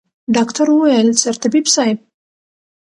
[0.35, 1.99] ډاکتر وويل سرطبيب صايب.